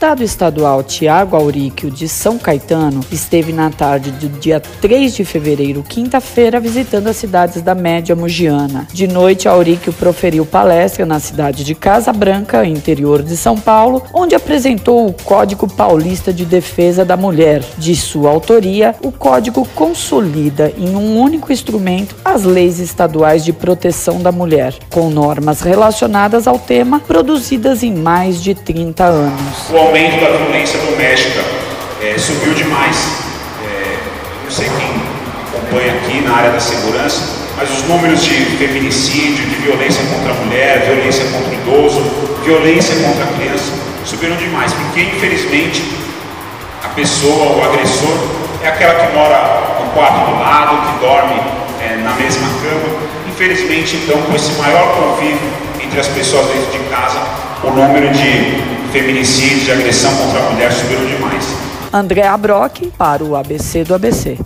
deputado 0.00 0.22
estadual 0.22 0.82
Tiago 0.82 1.36
Auríquio 1.36 1.90
de 1.90 2.08
São 2.08 2.38
Caetano 2.38 3.02
esteve 3.12 3.52
na 3.52 3.68
tarde 3.68 4.10
do 4.10 4.30
dia 4.40 4.58
3 4.58 5.14
de 5.14 5.26
fevereiro, 5.26 5.82
quinta-feira, 5.82 6.58
visitando 6.58 7.08
as 7.08 7.16
cidades 7.16 7.60
da 7.60 7.74
Média 7.74 8.16
Mugiana. 8.16 8.88
De 8.94 9.06
noite, 9.06 9.46
Auríquio 9.46 9.92
proferiu 9.92 10.46
palestra 10.46 11.04
na 11.04 11.20
cidade 11.20 11.64
de 11.64 11.74
Casa 11.74 12.14
Branca, 12.14 12.64
interior 12.64 13.22
de 13.22 13.36
São 13.36 13.58
Paulo, 13.58 14.02
onde 14.14 14.34
apresentou 14.34 15.06
o 15.06 15.12
Código 15.12 15.70
Paulista 15.70 16.32
de 16.32 16.46
Defesa 16.46 17.04
da 17.04 17.14
Mulher. 17.14 17.62
De 17.76 17.94
sua 17.94 18.30
autoria, 18.30 18.94
o 19.02 19.12
código 19.12 19.68
consolida 19.74 20.72
em 20.78 20.96
um 20.96 21.20
único 21.20 21.52
instrumento 21.52 22.16
as 22.24 22.44
leis 22.44 22.78
estaduais 22.78 23.44
de 23.44 23.52
proteção 23.52 24.22
da 24.22 24.32
mulher, 24.32 24.72
com 24.88 25.10
normas 25.10 25.60
relacionadas 25.60 26.46
ao 26.46 26.58
tema 26.58 27.00
produzidas 27.00 27.82
em 27.82 27.94
mais 27.94 28.42
de 28.42 28.54
30 28.54 29.04
anos. 29.04 29.89
Aumento 29.90 30.20
da 30.20 30.30
violência 30.30 30.78
doméstica 30.78 31.42
é, 32.00 32.16
subiu 32.16 32.54
demais. 32.54 33.08
É, 33.64 33.98
não 34.44 34.48
sei 34.48 34.70
quem 34.78 34.88
acompanha 35.48 35.94
aqui 35.94 36.20
na 36.20 36.32
área 36.32 36.50
da 36.52 36.60
segurança, 36.60 37.20
mas 37.56 37.68
os 37.72 37.82
números 37.88 38.22
de 38.22 38.36
feminicídio, 38.56 39.44
de 39.46 39.56
violência 39.56 40.04
contra 40.04 40.30
a 40.30 40.34
mulher, 40.44 40.84
violência 40.86 41.24
contra 41.24 41.50
o 41.50 41.54
idoso, 41.54 42.02
violência 42.44 42.94
contra 43.04 43.24
a 43.24 43.26
criança 43.36 43.64
subiram 44.04 44.36
demais, 44.36 44.72
porque 44.74 45.00
infelizmente 45.00 45.82
a 46.84 46.88
pessoa, 46.90 47.56
o 47.56 47.64
agressor, 47.64 48.16
é 48.62 48.68
aquela 48.68 48.94
que 48.94 49.12
mora 49.12 49.80
no 49.80 49.90
quarto 49.90 50.30
do 50.30 50.38
lado, 50.38 50.86
que 50.86 51.04
dorme 51.04 51.34
é, 51.82 51.96
na 51.96 52.12
mesma 52.12 52.46
cama. 52.62 52.96
Infelizmente, 53.28 53.96
então, 53.96 54.22
com 54.22 54.36
esse 54.36 54.52
maior 54.52 54.94
convívio 54.94 55.50
entre 55.82 55.98
as 55.98 56.06
pessoas 56.06 56.46
dentro 56.46 56.78
de 56.78 56.78
casa, 56.90 57.18
o 57.64 57.70
número 57.70 58.08
de 58.10 58.79
feminicídios, 58.90 59.64
de 59.64 59.72
agressão 59.72 60.14
contra 60.16 60.46
a 60.46 60.50
mulher 60.50 60.72
subiram 60.72 61.06
demais. 61.06 61.44
André 61.92 62.22
Brock 62.36 62.86
para 62.96 63.24
o 63.24 63.36
ABC 63.36 63.84
do 63.84 63.94
ABC. 63.94 64.38